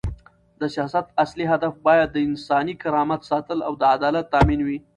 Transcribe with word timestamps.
د 0.59 0.63
سیاست 0.75 1.05
اصلي 1.23 1.45
هدف 1.51 1.73
باید 1.87 2.09
د 2.13 2.17
انساني 2.29 2.73
کرامت 2.83 3.21
ساتل 3.29 3.59
او 3.67 3.73
د 3.81 3.83
عدالت 3.95 4.25
تامین 4.33 4.61
وي. 4.67 4.77